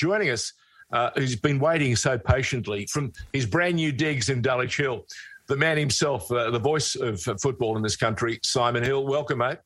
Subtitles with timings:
[0.00, 0.54] joining us,
[0.92, 5.04] uh, who's been waiting so patiently from his brand new digs in Dulwich Hill.
[5.46, 9.04] The man himself, uh, the voice of football in this country, Simon Hill.
[9.04, 9.58] Welcome, mate.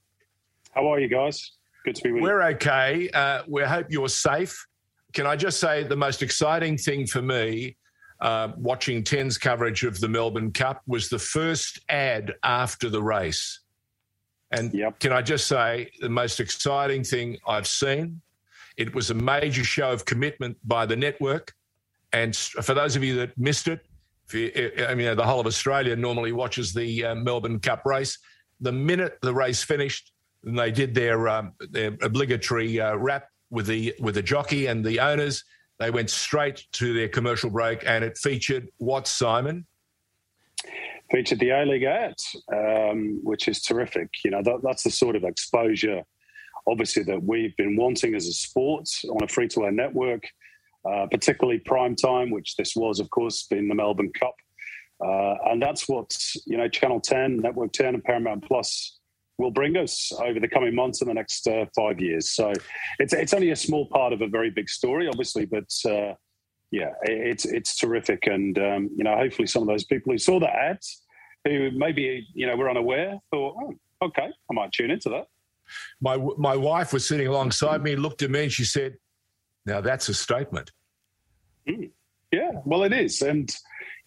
[0.73, 1.53] How are you guys?
[1.85, 2.37] Good to be with We're you.
[2.37, 3.11] We're okay.
[3.15, 4.67] Uh, we hope you're safe.
[5.13, 7.77] Can I just say the most exciting thing for me
[8.21, 13.61] uh, watching Ten's coverage of the Melbourne Cup was the first ad after the race.
[14.51, 14.99] And yep.
[14.99, 18.21] can I just say the most exciting thing I've seen?
[18.77, 21.55] It was a major show of commitment by the network.
[22.13, 23.87] And for those of you that missed it,
[24.33, 28.19] you, I mean, the whole of Australia normally watches the uh, Melbourne Cup race.
[28.61, 30.13] The minute the race finished,
[30.45, 34.85] and they did their um, their obligatory uh, wrap with the with the jockey and
[34.85, 35.45] the owners,
[35.79, 39.67] they went straight to their commercial break, and it featured what Simon?
[41.11, 44.09] Featured the A League ads, um, which is terrific.
[44.25, 46.03] You know, that, that's the sort of exposure,
[46.69, 50.25] obviously, that we've been wanting as a sport on a free to air network,
[50.91, 54.35] uh, particularly prime time, which this was, of course, in the Melbourne Cup.
[55.05, 56.17] Uh, and that's what,
[56.47, 58.99] you know, Channel 10, Network 10, and Paramount Plus
[59.39, 62.31] will bring us over the coming months and the next uh, five years.
[62.31, 62.53] So
[62.99, 66.15] it's it's only a small part of a very big story, obviously, but uh,
[66.71, 70.39] yeah, it's it's terrific, and um, you know, hopefully, some of those people who saw
[70.41, 71.03] the ads,
[71.45, 75.27] who maybe you know were unaware, thought, oh, okay, I might tune into that.
[76.01, 78.97] My my wife was sitting alongside me, looked at me, and she said,
[79.67, 80.71] "Now that's a statement."
[81.69, 81.91] Mm.
[82.33, 83.55] Yeah, well, it is, and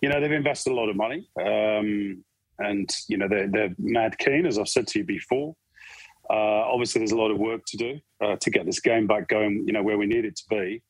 [0.02, 1.28] you know, they've invested a lot of money.
[1.40, 2.24] Um,
[2.60, 5.56] and you know they're, they're mad keen, as I've said to you before.
[6.30, 9.28] Uh, obviously, there's a lot of work to do uh, to get this game back
[9.28, 10.82] going, you know, where we need it to be.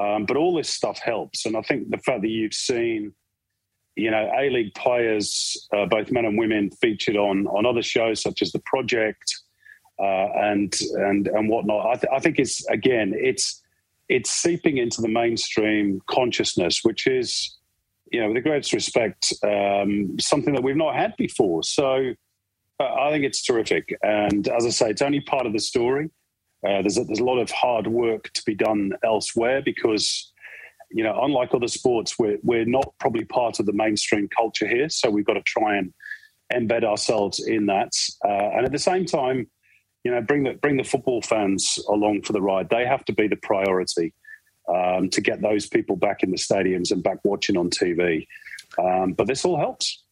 [0.00, 3.12] Um, but all this stuff helps, and I think the fact that you've seen,
[3.96, 8.22] you know, A League players, uh, both men and women, featured on on other shows
[8.22, 9.24] such as The Project
[10.02, 11.86] and and and whatnot.
[11.86, 13.62] I, th- I think it's again, it's
[14.08, 17.56] it's seeping into the mainstream consciousness, which is
[18.10, 21.62] you know, with the greatest respect, um, something that we've not had before.
[21.62, 22.12] So
[22.80, 23.96] uh, I think it's terrific.
[24.02, 26.10] And as I say, it's only part of the story.
[26.66, 30.32] Uh, there's a, there's a lot of hard work to be done elsewhere because,
[30.90, 34.88] you know, unlike other sports, we're we're not probably part of the mainstream culture here.
[34.88, 35.94] So we've got to try and
[36.52, 37.92] embed ourselves in that.
[38.24, 39.48] Uh, and at the same time,
[40.04, 42.68] you know, bring the bring the football fans along for the ride.
[42.70, 44.14] They have to be the priority
[44.68, 48.26] um, to get those people back in the stadiums and back watching on TV.
[48.78, 50.02] Um, but this all helps.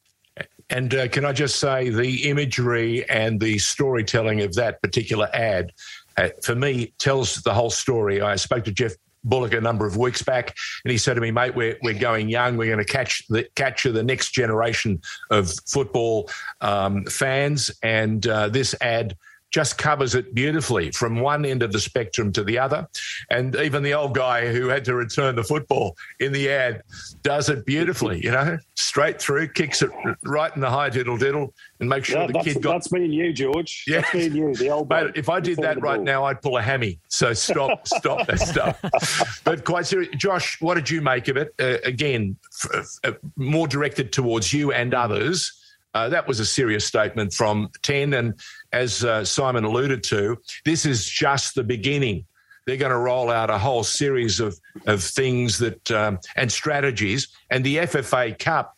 [0.71, 5.72] And uh, can I just say the imagery and the storytelling of that particular ad,
[6.16, 8.20] uh, for me, tells the whole story.
[8.20, 8.93] I spoke to Jeff
[9.25, 12.28] Bullock a number of weeks back, and he said to me, "Mate, we're we're going
[12.28, 12.56] young.
[12.56, 15.00] We're going to catch the capture the next generation
[15.31, 19.16] of football um, fans." And uh, this ad
[19.50, 22.86] just covers it beautifully from one end of the spectrum to the other.
[23.31, 26.82] And even the old guy who had to return the football in the ad
[27.22, 29.91] does it beautifully, you know, straight through, kicks it
[30.25, 32.72] right in the high diddle diddle and make sure yeah, the kid got.
[32.72, 33.84] That's me and you, George.
[33.87, 34.03] Yeah.
[34.03, 36.58] That's me and you, the old Mate, if I did that right now, I'd pull
[36.58, 36.98] a hammy.
[37.08, 39.41] So stop, stop that stuff.
[39.44, 40.14] But quite serious.
[40.16, 41.54] Josh, what did you make of it?
[41.58, 45.54] Uh, again, f- uh, more directed towards you and others.
[45.94, 48.15] Uh, that was a serious statement from 10.
[48.15, 48.34] And
[48.72, 52.26] as uh, Simon alluded to, this is just the beginning.
[52.66, 57.28] They're going to roll out a whole series of, of things that um, and strategies.
[57.50, 58.76] And the FFA Cup,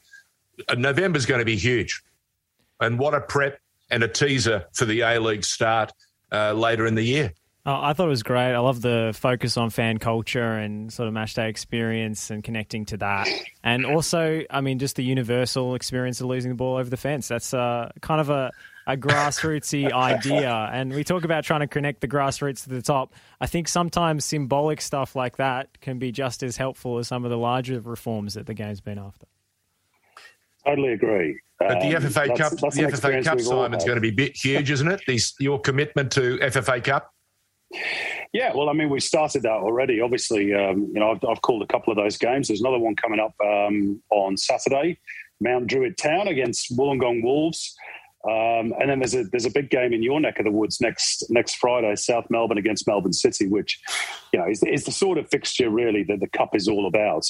[0.69, 2.01] uh, November is going to be huge.
[2.81, 3.59] And what a prep
[3.91, 5.93] and a teaser for the A League start
[6.31, 7.33] uh, later in the year.
[7.67, 8.55] Oh, I thought it was great.
[8.55, 12.87] I love the focus on fan culture and sort of match day experience and connecting
[12.87, 13.29] to that.
[13.63, 17.29] And also, I mean, just the universal experience of losing the ball over the fence.
[17.29, 18.51] That's uh, kind of a,
[18.87, 20.71] a grassrootsy idea.
[20.73, 23.13] And we talk about trying to connect the grassroots to the top.
[23.43, 27.31] I think sometimes symbolic stuff like that can be just as helpful as some of
[27.31, 29.27] the larger reforms that the game's been after.
[30.65, 31.39] Totally agree.
[31.59, 34.71] But the um, FFA Cup, that's the FFA Cup, Simon's going to be bit huge,
[34.71, 35.03] isn't it?
[35.07, 37.13] These, your commitment to FFA Cup.
[38.33, 40.01] Yeah, well, I mean, we started that already.
[40.01, 42.49] Obviously, um, you know, I've, I've, called a couple of those games.
[42.49, 44.99] There's another one coming up um, on Saturday,
[45.41, 47.77] Mount Druitt Town against Wollongong Wolves,
[48.25, 50.81] um, and then there's a there's a big game in your neck of the woods
[50.81, 53.81] next next Friday, South Melbourne against Melbourne City, which
[54.33, 57.27] you know is, is the sort of fixture really that the cup is all about.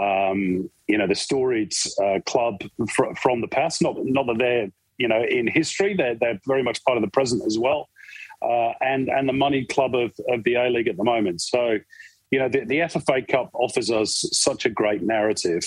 [0.00, 3.82] Um, you know, the storied uh, club fr- from the past.
[3.82, 7.10] Not not that they're you know in history, they're they're very much part of the
[7.10, 7.88] present as well
[8.42, 11.40] uh, and and the money club of, of the A League at the moment.
[11.40, 11.78] So,
[12.30, 15.64] you know, the, the, FFA Cup offers us such a great narrative,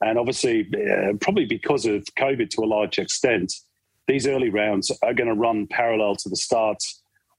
[0.00, 3.52] and obviously, uh, probably because of COVID to a large extent,
[4.06, 6.82] these early rounds are going to run parallel to the start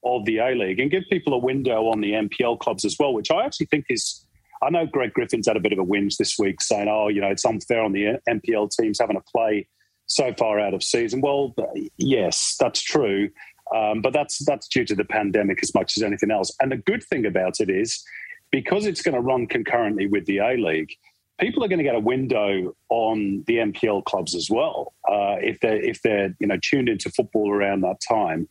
[0.04, 3.13] of the A League and give people a window on the NPL clubs as well,
[3.13, 4.25] which I actually think is.
[4.63, 7.22] I know Greg Griffin's had a bit of a whinge this week saying, oh, you
[7.22, 9.68] know, it's unfair on the NPL teams having to play
[10.07, 11.22] so far out of season.
[11.22, 11.54] Well,
[11.98, 13.30] yes, that's true.
[13.73, 16.56] Um, but that's that's due to the pandemic as much as anything else.
[16.59, 18.03] And the good thing about it is
[18.51, 20.94] because it's going to run concurrently with the A League,
[21.39, 25.59] people are going to get a window on the NPL clubs as well uh, if
[25.59, 28.47] they're if they're you know tuned into football around that time.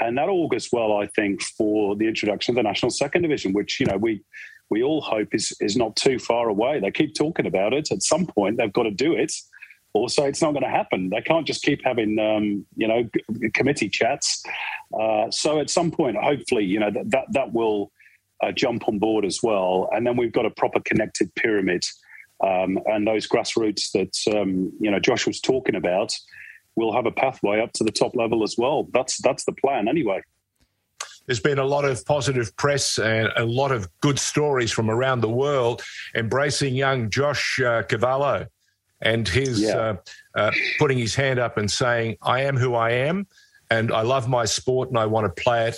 [0.00, 3.78] And that augurs well, I think, for the introduction of the national second division, which
[3.78, 4.22] you know we
[4.70, 6.80] we all hope is is not too far away.
[6.80, 7.92] They keep talking about it.
[7.92, 9.32] At some point, they've got to do it.
[9.94, 11.10] Also, it's not going to happen.
[11.10, 13.08] They can't just keep having um, you know
[13.52, 14.42] committee chats.
[14.98, 17.92] Uh, so at some point, hopefully, you know that that, that will
[18.42, 19.88] uh, jump on board as well.
[19.92, 21.84] And then we've got a proper connected pyramid.
[22.42, 26.12] Um, and those grassroots that um, you know Josh was talking about
[26.74, 28.88] will have a pathway up to the top level as well.
[28.92, 30.22] That's that's the plan anyway.
[31.26, 35.20] There's been a lot of positive press and a lot of good stories from around
[35.20, 35.82] the world
[36.16, 38.46] embracing young Josh uh, Cavallo
[39.02, 39.76] and his yeah.
[39.76, 39.96] uh,
[40.34, 43.26] uh, putting his hand up and saying, "I am who I am."
[43.70, 45.72] And I love my sport and I want to play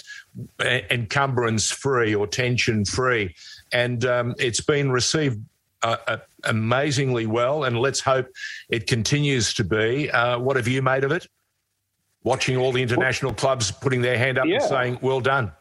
[0.58, 3.36] it encumbrance free or tension free.
[3.72, 5.40] And um, it's been received
[5.84, 8.26] uh, uh, amazingly well, and let's hope
[8.68, 10.10] it continues to be.
[10.10, 11.28] Uh, what have you made of it?
[12.24, 14.54] Watching all the international clubs putting their hand up yeah.
[14.56, 15.52] and saying, "Well done."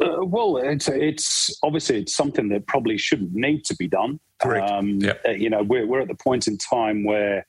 [0.00, 4.20] Uh, well, it's it's obviously it's something that probably shouldn't need to be done.
[4.42, 4.70] Correct.
[4.70, 5.20] Um, yep.
[5.26, 7.46] Uh, you know, we're we're at the point in time where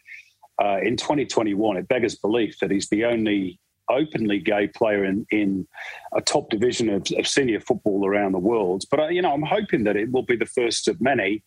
[0.62, 5.68] uh, in 2021 it beggars belief that he's the only openly gay player in, in
[6.16, 8.84] a top division of, of senior football around the world.
[8.89, 11.44] But uh, you know, I'm hoping that it will be the first of many,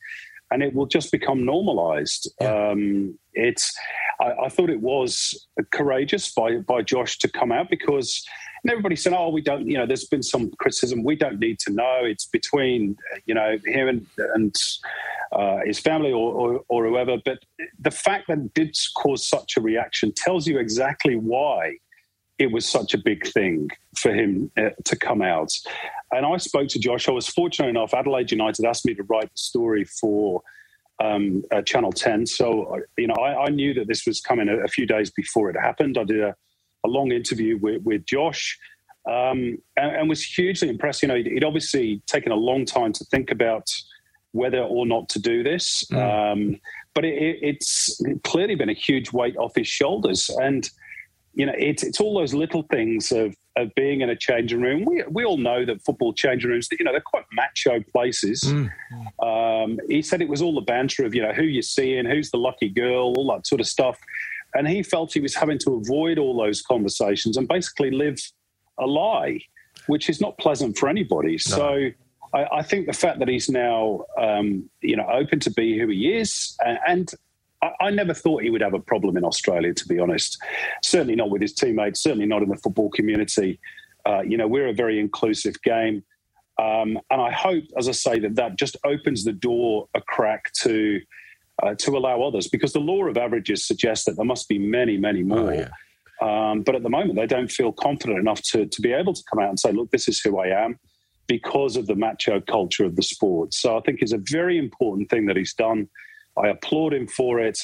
[0.50, 2.30] and it will just become normalised.
[2.40, 2.70] Yeah.
[2.70, 3.76] Um, it's.
[4.20, 8.24] I, I, thought it was courageous by by Josh to come out because.
[8.62, 11.02] And everybody said, "Oh, we don't." You know, there's been some criticism.
[11.02, 12.00] We don't need to know.
[12.02, 12.94] It's between
[13.24, 14.54] you know him and, and
[15.32, 17.16] uh, his family or, or, or whoever.
[17.24, 17.38] But
[17.78, 21.76] the fact that it did cause such a reaction tells you exactly why
[22.38, 25.52] it was such a big thing for him uh, to come out.
[26.12, 27.08] And I spoke to Josh.
[27.08, 30.42] I was fortunate enough, Adelaide United asked me to write the story for
[31.00, 32.26] um, uh, Channel 10.
[32.26, 35.48] So, you know, I, I, knew that this was coming a, a, few days before
[35.48, 35.96] it happened.
[35.96, 36.34] I did a,
[36.84, 38.58] a long interview with, with Josh
[39.06, 41.00] um, and, and, was hugely impressed.
[41.02, 43.70] You know, he'd, obviously taken a long time to think about
[44.32, 45.84] whether or not to do this.
[45.90, 46.32] Mm.
[46.32, 46.60] Um,
[46.94, 50.30] but it, it, it's clearly been a huge weight off his shoulders.
[50.40, 50.68] And
[51.34, 54.84] you know, it's it's all those little things of of being in a changing room.
[54.84, 58.42] We we all know that football changing rooms, you know, they're quite macho places.
[58.42, 58.70] Mm.
[59.22, 62.30] Um, he said it was all the banter of you know who you're seeing, who's
[62.30, 63.98] the lucky girl, all that sort of stuff.
[64.54, 68.18] And he felt he was having to avoid all those conversations and basically live
[68.78, 69.38] a lie,
[69.86, 71.32] which is not pleasant for anybody.
[71.32, 71.36] No.
[71.38, 71.90] So.
[72.32, 75.88] I, I, think the fact that he's now, um, you know, open to be who
[75.88, 77.14] he is, and, and
[77.62, 80.40] I, I, never thought he would have a problem in Australia, to be honest.
[80.82, 83.58] Certainly not with his teammates, certainly not in the football community.
[84.06, 86.02] Uh, you know, we're a very inclusive game.
[86.58, 90.52] Um, and I hope, as I say, that that just opens the door a crack
[90.62, 91.00] to
[91.62, 94.96] uh, to allow others, because the law of averages suggests that there must be many,
[94.96, 95.52] many oh, more.
[95.52, 95.66] Oh,
[96.22, 96.50] yeah.
[96.50, 99.22] um, but at the moment, they don't feel confident enough to to be able to
[99.28, 100.78] come out and say, "Look, this is who I am,"
[101.30, 103.54] because of the macho culture of the sport.
[103.54, 105.88] So I think it's a very important thing that he's done.
[106.36, 107.56] I applaud him for it.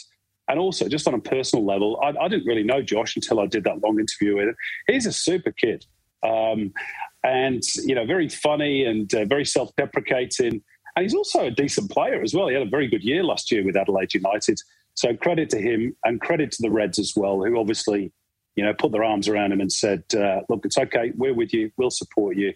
[0.49, 3.47] And also, just on a personal level, I, I didn't really know Josh until I
[3.47, 4.57] did that long interview with him.
[4.87, 5.85] He's a super kid.
[6.23, 6.73] Um,
[7.25, 10.63] and, you know, very funny and uh, very self deprecating.
[10.95, 12.47] And he's also a decent player as well.
[12.47, 14.61] He had a very good year last year with Adelaide United.
[14.95, 18.13] So credit to him and credit to the Reds as well, who obviously,
[18.55, 21.11] you know, put their arms around him and said, uh, look, it's okay.
[21.17, 21.73] We're with you.
[21.77, 22.53] We'll support you.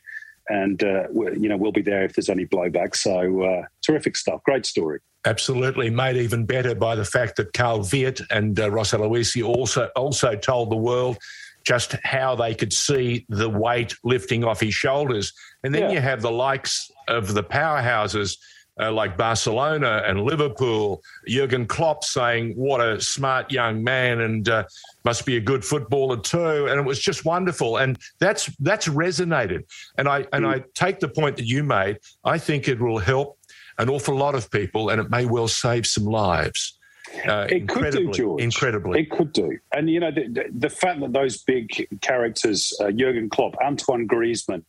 [0.51, 2.97] And, uh, you know, we'll be there if there's any blowback.
[2.97, 4.43] So uh, terrific stuff.
[4.45, 5.01] Great story.
[5.27, 9.91] Absolutely, made even better by the fact that Carl Veart and uh, Ross Aloisi also
[9.95, 11.19] also told the world
[11.63, 15.33] just how they could see the weight lifting off his shoulders.
[15.63, 15.93] And then yeah.
[15.93, 18.39] you have the likes of the powerhouses
[18.81, 24.65] uh, like Barcelona and Liverpool, Jurgen Klopp saying, What a smart young man and uh,
[25.05, 26.67] must be a good footballer too.
[26.67, 27.77] And it was just wonderful.
[27.77, 29.65] And that's that's resonated.
[29.99, 30.55] And I, and mm.
[30.55, 31.99] I take the point that you made.
[32.25, 33.39] I think it will help
[33.79, 36.79] an awful lot of people, and it may well save some lives.
[37.27, 38.43] Uh, it could do, George.
[38.43, 39.01] Incredibly.
[39.01, 39.59] It could do.
[39.73, 44.07] And, you know, the, the, the fact that those big characters, uh, Jurgen Klopp, Antoine
[44.07, 44.63] Griezmann,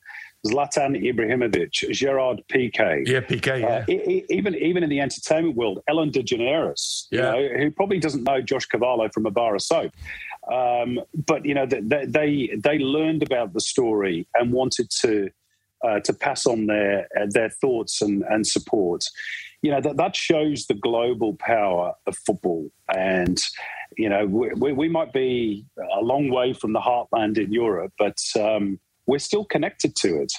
[0.45, 3.07] Zlatan Ibrahimovic, Gerard Piqué.
[3.07, 3.95] Yeah, Piqué, uh, yeah.
[3.98, 7.36] Uh, even, even in the entertainment world, Ellen DeGeneres, yeah.
[7.36, 9.93] you know, who probably doesn't know Josh Cavallo from a bar of soap.
[10.51, 15.29] Um, but you know, they, they they learned about the story and wanted to
[15.88, 19.05] uh, to pass on their their thoughts and, and support.
[19.62, 23.39] You know that that shows the global power of football, and
[23.98, 28.17] you know we, we might be a long way from the heartland in Europe, but
[28.39, 28.79] um,
[29.11, 30.31] we're still connected to it.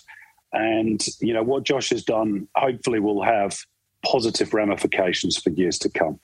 [0.54, 3.58] And you know what Josh has done, hopefully, will have
[4.04, 6.18] positive ramifications for years to come.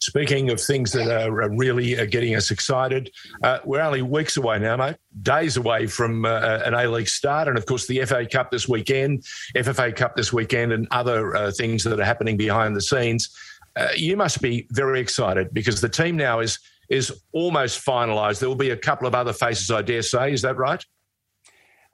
[0.00, 3.10] Speaking of things that are really uh, getting us excited,
[3.44, 4.96] uh, we're only weeks away now, mate.
[5.22, 8.66] Days away from uh, an A League start, and of course the FA Cup this
[8.68, 13.28] weekend, FFA Cup this weekend, and other uh, things that are happening behind the scenes.
[13.76, 18.40] Uh, you must be very excited because the team now is is almost finalised.
[18.40, 20.32] There will be a couple of other faces, I dare say.
[20.32, 20.84] Is that right?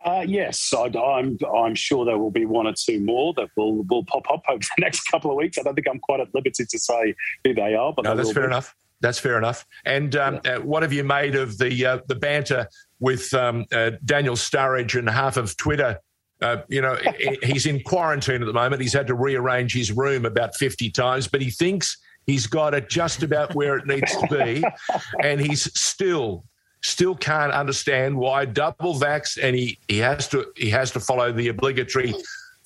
[0.05, 3.49] Uh, yes, I, am I'm, I'm sure there will be one or two more that
[3.57, 5.59] will will pop up over the next couple of weeks.
[5.59, 8.33] I don't think I'm quite at liberty to say who they are, but no, that's
[8.33, 8.49] fair be.
[8.49, 8.75] enough.
[9.01, 9.67] That's fair enough.
[9.85, 10.57] And um, yeah.
[10.57, 12.69] uh, what have you made of the uh, the banter
[13.01, 15.99] with um, uh, Daniel Sturridge and half of Twitter?
[16.41, 16.97] Uh, you know,
[17.43, 18.83] he's in quarantine at the moment.
[18.83, 22.89] He's had to rearrange his room about 50 times, but he thinks he's got it
[22.89, 24.65] just about where it needs to be.
[25.23, 26.45] and he's still
[26.87, 31.33] still can't understand why double vax and he, he has to he has to follow
[31.33, 32.15] the obligatory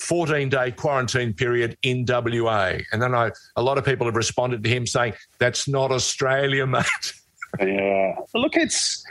[0.01, 2.79] 14 day quarantine period in WA.
[2.93, 6.67] And then I, a lot of people have responded to him saying, that's not Australia,
[6.67, 7.13] mate.
[7.59, 8.15] Yeah.
[8.35, 9.05] Look, it's,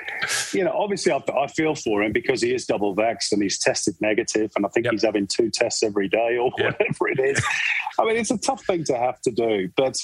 [0.53, 3.59] you know, obviously I, I, feel for him because he is double vaxxed and he's
[3.59, 4.93] tested negative, and I think yep.
[4.93, 6.79] he's having two tests every day or yep.
[6.79, 7.43] whatever it is.
[7.99, 9.97] I mean, it's a tough thing to have to do, but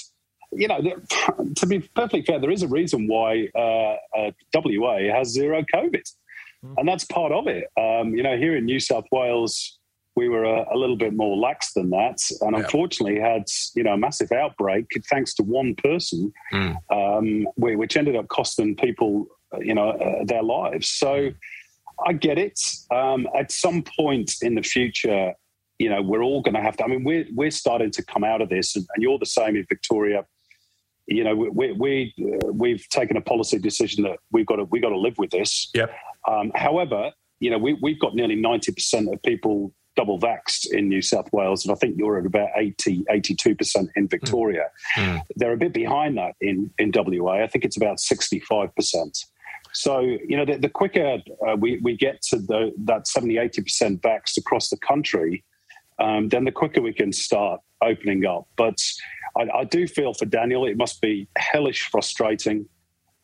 [0.56, 0.80] you know,
[1.56, 6.02] to be perfectly fair, there is a reason why uh, uh, WA has zero COVID,
[6.64, 6.74] mm.
[6.76, 7.64] and that's part of it.
[7.78, 9.78] Um, you know, here in New South Wales,
[10.14, 12.62] we were a, a little bit more lax than that, and yeah.
[12.62, 13.44] unfortunately had
[13.74, 16.76] you know a massive outbreak thanks to one person, mm.
[16.90, 19.26] um, which ended up costing people
[19.60, 20.88] you know uh, their lives.
[20.88, 21.32] So.
[22.06, 22.60] I get it.
[22.90, 25.32] Um, at some point in the future,
[25.78, 26.84] you know, we're all going to have to.
[26.84, 29.56] I mean, we're we're starting to come out of this, and, and you're the same
[29.56, 30.26] in Victoria
[31.06, 34.80] you know, we, we uh, we've taken a policy decision that we've got to we
[34.80, 35.70] got to live with this.
[35.74, 35.94] Yep.
[36.28, 40.88] Um, however, you know, we, we've got nearly ninety percent of people double vaxxed in
[40.88, 44.66] New South Wales, and I think you're at about 80, 82% in Victoria.
[44.96, 45.22] Mm.
[45.36, 47.42] They're a bit behind that in, in WA.
[47.42, 49.24] I think it's about 65%.
[49.72, 54.00] So, you know, the, the quicker uh, we, we get to the, that 70, 80%
[54.00, 55.44] vaxxed across the country,
[55.98, 58.46] um, then the quicker we can start opening up.
[58.56, 58.78] But
[59.38, 62.68] I, I, do feel for Daniel, it must be hellish frustrating.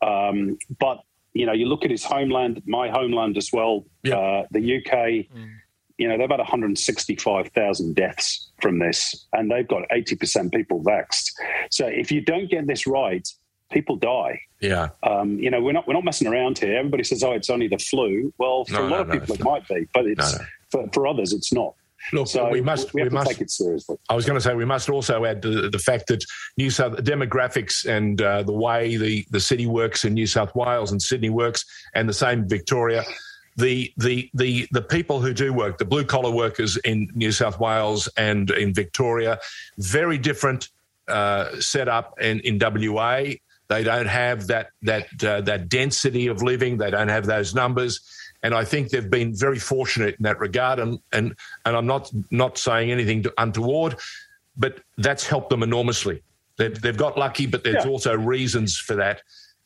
[0.01, 0.99] Um, but
[1.33, 4.17] you know, you look at his homeland, my homeland as well, yep.
[4.17, 4.93] uh, the UK.
[4.93, 5.49] Mm.
[5.97, 11.31] You know, they've had 165,000 deaths from this, and they've got 80% people vaxxed.
[11.69, 13.27] So if you don't get this right,
[13.71, 14.39] people die.
[14.59, 14.89] Yeah.
[15.03, 16.77] Um, you know, we're not we're not messing around here.
[16.77, 19.27] Everybody says, "Oh, it's only the flu." Well, for no, a lot no, of people,
[19.27, 19.51] no, it not.
[19.51, 20.37] might be, but it's
[20.71, 21.75] for, for others, it's not.
[22.11, 22.93] Look, so we must.
[22.93, 23.97] We, we must take it seriously.
[24.09, 26.23] I was going to say we must also add the, the fact that
[26.57, 30.91] New South demographics and uh, the way the, the city works in New South Wales
[30.91, 33.03] and Sydney works, and the same Victoria.
[33.55, 37.59] The the the the people who do work, the blue collar workers in New South
[37.59, 39.39] Wales and in Victoria,
[39.77, 40.69] very different
[41.07, 43.25] uh, setup in, in WA.
[43.69, 46.77] They don't have that that uh, that density of living.
[46.77, 48.01] They don't have those numbers
[48.43, 50.79] and I think they've been very fortunate in that regard.
[50.79, 51.35] And and
[51.65, 53.95] and I'm not not saying anything untoward,
[54.57, 56.21] but that's helped them enormously.
[56.57, 57.89] They've, they've got lucky, but there's yeah.
[57.89, 59.21] also reasons for that.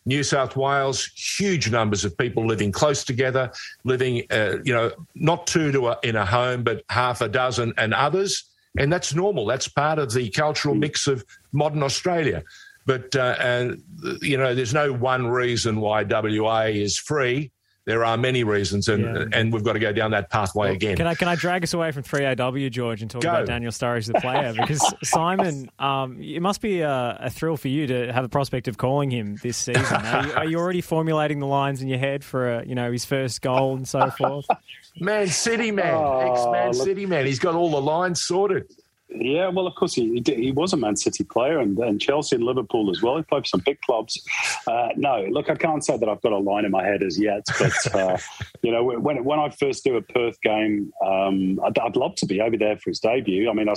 [0.06, 3.52] New South Wales, huge numbers of people living close together,
[3.84, 7.74] living, uh, you know, not two to a, in a home, but half a dozen
[7.78, 8.46] and others.
[8.78, 9.46] And that's normal.
[9.46, 10.80] That's part of the cultural mm.
[10.80, 12.44] mix of modern Australia.
[12.86, 13.84] But, uh, and,
[14.22, 17.52] you know, there's no one reason why WA is free
[17.88, 19.26] there are many reasons, and yeah.
[19.32, 20.98] and we've got to go down that pathway well, again.
[20.98, 23.30] Can I can I drag us away from 3AW, George, and talk go.
[23.30, 24.54] about Daniel Sturridge, the player?
[24.68, 28.68] Because Simon, um, it must be a, a, thrill for you to have the prospect
[28.68, 29.86] of calling him this season.
[29.86, 32.92] Are you, are you already formulating the lines in your head for a, you know
[32.92, 34.46] his first goal and so forth?
[35.00, 37.26] Man City man, oh, ex Man City man.
[37.26, 38.70] He's got all the lines sorted.
[39.10, 42.44] Yeah, well, of course, he, he was a Man City player and, and Chelsea and
[42.44, 43.16] Liverpool as well.
[43.16, 44.22] He played for some big clubs.
[44.68, 47.18] Uh, no, look, I can't say that I've got a line in my head as
[47.18, 48.18] yet, but, uh,
[48.64, 52.26] you know, when, when I first do a Perth game, um, I'd, I'd, love to
[52.26, 53.50] be over there for his debut.
[53.50, 53.76] I mean, I,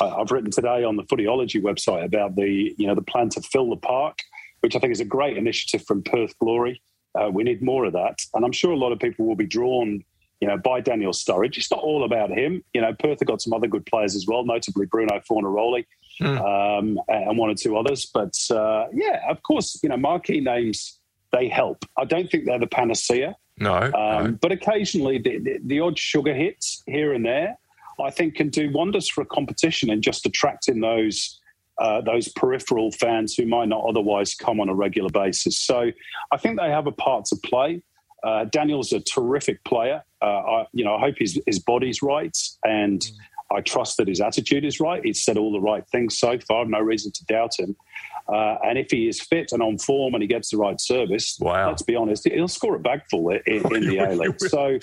[0.00, 3.68] I've written today on the Footyology website about the, you know, the plan to fill
[3.68, 4.20] the park,
[4.60, 6.80] which I think is a great initiative from Perth Glory.
[7.14, 8.18] Uh, we need more of that.
[8.32, 10.02] And I'm sure a lot of people will be drawn
[10.44, 11.56] you know, by Daniel Sturridge.
[11.56, 12.62] It's not all about him.
[12.74, 15.86] You know, Perth have got some other good players as well, notably Bruno Fornaroli
[16.20, 16.78] mm.
[16.78, 18.04] um, and one or two others.
[18.04, 21.00] But uh, yeah, of course, you know, marquee names
[21.32, 21.86] they help.
[21.96, 23.34] I don't think they're the panacea.
[23.58, 23.74] No.
[23.74, 24.38] Um, no.
[24.42, 27.56] But occasionally, the, the, the, odd sugar hits here and there,
[27.98, 31.40] I think, can do wonders for a competition and just attracting those.
[31.78, 35.58] Uh, those peripheral fans who might not otherwise come on a regular basis.
[35.58, 35.90] So
[36.30, 37.82] I think they have a part to play.
[38.24, 40.02] Uh, Daniel's a terrific player.
[40.22, 43.12] Uh, I, you know, I hope his, his body's right, and mm.
[43.52, 45.04] I trust that his attitude is right.
[45.04, 46.58] He's said all the right things so far.
[46.58, 47.76] I have no reason to doubt him.
[48.26, 51.36] Uh, and if he is fit and on form and he gets the right service,
[51.40, 51.68] wow.
[51.68, 54.40] let's be honest, he'll score a bagful in, in the A League.
[54.40, 54.78] So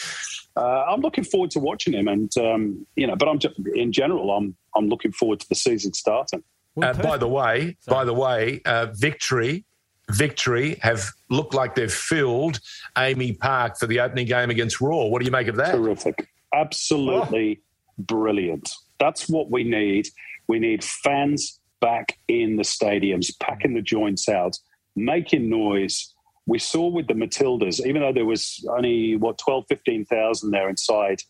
[0.56, 2.08] uh, I'm looking forward to watching him.
[2.08, 5.56] And um, you know, but I'm just, in general, I'm I'm looking forward to the
[5.56, 6.44] season starting.
[6.82, 7.96] Uh, by the way, Sorry.
[7.96, 9.66] by the way, uh, victory
[10.12, 12.60] victory have looked like they've filled
[12.96, 15.12] AAMI Park for the opening game against Roar.
[15.12, 15.74] What do you make of that?
[15.74, 16.28] Terrific.
[16.54, 18.04] Absolutely oh.
[18.04, 18.70] brilliant.
[19.00, 20.08] That's what we need.
[20.48, 24.58] We need fans back in the stadiums, packing the joints out,
[24.96, 26.14] making noise.
[26.46, 31.22] We saw with the Matildas, even though there was only, what, 12, 15,000 there inside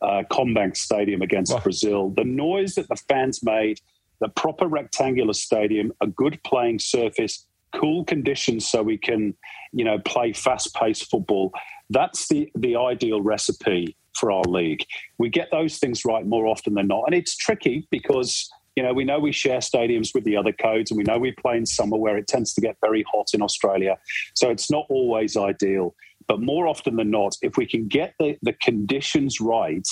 [0.00, 1.58] uh, CommBank Stadium against oh.
[1.58, 3.80] Brazil, the noise that the fans made,
[4.20, 9.34] the proper rectangular stadium, a good playing surface, cool conditions so we can,
[9.72, 11.52] you know, play fast-paced football.
[11.90, 14.84] That's the the ideal recipe for our league.
[15.18, 18.92] We get those things right more often than not, and it's tricky because you know
[18.92, 21.66] we know we share stadiums with the other codes, and we know we play in
[21.66, 23.96] summer where it tends to get very hot in Australia,
[24.34, 25.94] so it's not always ideal.
[26.26, 29.86] But more often than not, if we can get the, the conditions right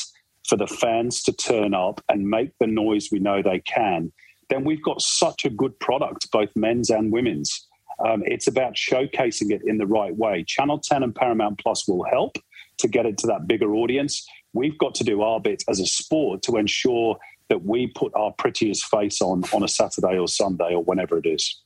[0.47, 4.13] for the fans to turn up and make the noise we know they can,
[4.51, 7.66] then we've got such a good product, both men's and women's.
[8.05, 10.45] Um, it's about showcasing it in the right way.
[10.45, 12.37] Channel 10 and Paramount Plus will help
[12.79, 14.27] to get it to that bigger audience.
[14.53, 18.33] We've got to do our bit as a sport to ensure that we put our
[18.33, 21.63] prettiest face on on a Saturday or Sunday or whenever it is.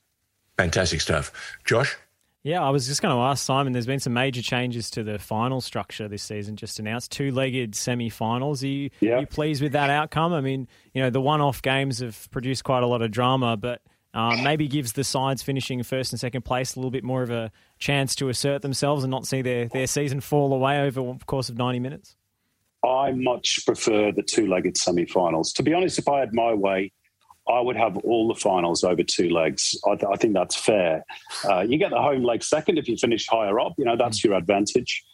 [0.57, 1.33] Fantastic stuff.
[1.65, 1.97] Josh?
[2.43, 3.75] Yeah, I was just going to ask Simon.
[3.75, 6.57] There's been some major changes to the final structure this season.
[6.57, 8.65] Just announced two-legged semi-finals.
[8.65, 8.91] Are yeah.
[9.03, 10.33] are you pleased with that outcome?
[10.33, 13.83] I mean, you know, the one-off games have produced quite a lot of drama, but
[14.15, 17.31] um, maybe gives the sides finishing first and second place a little bit more of
[17.31, 21.25] a chance to assert themselves and not see their, their season fall away over the
[21.27, 22.17] course of 90 minutes.
[22.85, 25.53] I much prefer the two-legged semi-finals.
[25.55, 26.93] To be honest, if I had my way,
[27.49, 29.79] I would have all the finals over two legs.
[29.87, 31.05] I, th- I think that's fair.
[31.45, 33.75] Uh, you get the home leg second if you finish higher up.
[33.77, 35.05] You know that's your advantage.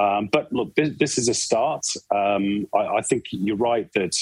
[0.00, 1.84] Um, but look, this, this, is a start.
[2.14, 4.16] Um, I, I, think you're right that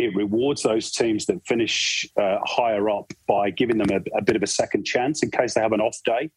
[0.00, 4.34] it rewards those teams that finish uh, higher up by giving them a, a, bit
[4.34, 6.30] of a second chance in case they have an off day.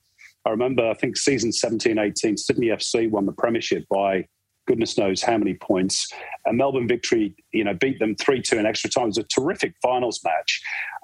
[0.45, 4.28] I remember, I think season 17 18, Sydney FC won the Premiership by
[4.67, 6.12] goodness knows how many points.
[6.45, 9.06] And Melbourne victory, you know, beat them 3 2 in extra time.
[9.06, 10.62] It was a terrific finals match.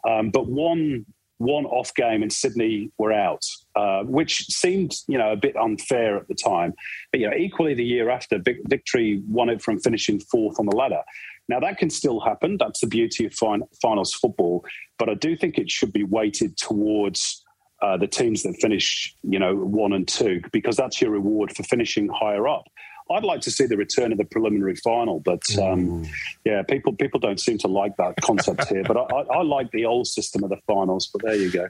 [0.08, 1.06] Um, but one
[1.40, 6.18] one off game in Sydney were out, uh, which seemed you know a bit unfair
[6.18, 6.74] at the time.
[7.12, 10.76] But you know, equally the year after, Victory won it from finishing fourth on the
[10.76, 11.02] ladder.
[11.48, 12.58] Now that can still happen.
[12.60, 14.64] That's the beauty of fin- finals football.
[15.00, 17.44] But I do think it should be weighted towards.
[17.82, 21.64] Uh, the teams that finish, you know, one and two, because that's your reward for
[21.64, 22.66] finishing higher up.
[23.12, 26.06] I'd like to see the return of the preliminary final, but um,
[26.46, 28.84] yeah, people people don't seem to like that concept here.
[28.84, 31.10] But I, I, like the old system of the finals.
[31.12, 31.70] But there you go.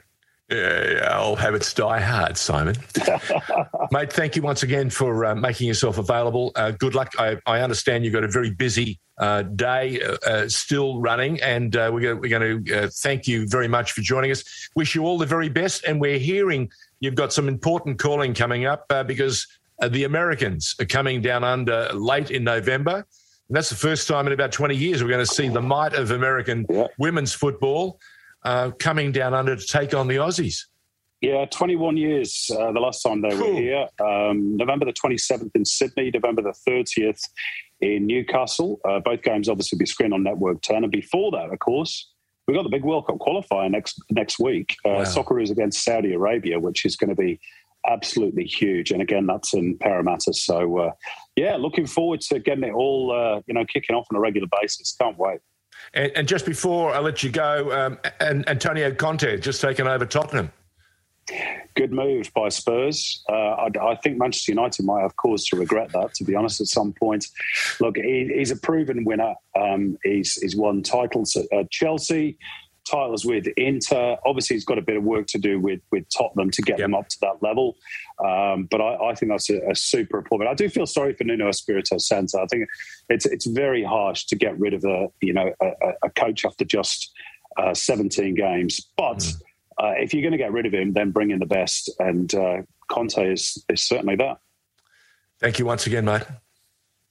[0.50, 2.74] Yeah, yeah, old habits die hard, Simon.
[3.92, 6.50] Mate, thank you once again for uh, making yourself available.
[6.56, 7.12] Uh, good luck.
[7.20, 11.76] I, I, understand you've got a very busy uh, day uh, uh, still running, and
[11.76, 14.42] uh, we're we're going to thank you very much for joining us.
[14.74, 18.66] Wish you all the very best, and we're hearing you've got some important calling coming
[18.66, 19.46] up because
[19.80, 22.96] uh, the Americans are coming down under late in November.
[23.48, 25.94] And that's the first time in about 20 years we're going to see the might
[25.94, 26.86] of American yeah.
[26.98, 27.98] women's football
[28.44, 30.66] uh, coming down under to take on the Aussies.
[31.20, 33.54] Yeah, 21 years uh, the last time they cool.
[33.54, 33.88] were here.
[34.00, 37.20] Um, November the 27th in Sydney, November the 30th
[37.80, 38.80] in Newcastle.
[38.88, 40.84] Uh, both games obviously be screened on Network 10.
[40.84, 42.10] And before that, of course,
[42.46, 44.76] we've got the big World Cup qualifier next next week.
[44.84, 45.02] Uh, wow.
[45.02, 47.38] Socceroos against Saudi Arabia, which is going to be
[47.90, 48.90] absolutely huge.
[48.90, 50.32] And again, that's in Parramatta.
[50.32, 50.92] So, uh,
[51.36, 54.48] yeah, looking forward to getting it all, uh, you know, kicking off on a regular
[54.60, 54.94] basis.
[55.00, 55.40] Can't wait.
[55.94, 60.06] And, and just before I let you go, um, and Antonio Conte just taken over
[60.06, 60.52] Tottenham.
[61.76, 63.22] Good move by Spurs.
[63.28, 66.60] Uh, I, I, think Manchester United might have cause to regret that, to be honest,
[66.60, 67.26] at some point.
[67.78, 69.34] Look, he, he's a proven winner.
[69.58, 72.36] Um, he's, he's won titles at Chelsea
[72.88, 74.16] titles with Inter.
[74.26, 76.86] Obviously, he's got a bit of work to do with with Tottenham to get yep.
[76.86, 77.76] them up to that level.
[78.24, 80.50] Um, but I, I, think that's a, a, super appointment.
[80.50, 82.42] I do feel sorry for Nuno Espirito Santo.
[82.42, 82.68] I think
[83.08, 85.70] it's it's very harsh to get rid of a you know a,
[86.04, 87.12] a coach after just
[87.56, 88.80] uh, 17 games.
[88.96, 89.34] But mm.
[89.78, 92.34] uh, if you're going to get rid of him, then bring in the best and
[92.34, 94.38] uh, Conte is is certainly that.
[95.38, 96.22] Thank you once again, mate.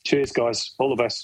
[0.05, 0.75] Cheers, guys.
[0.79, 1.17] All the best.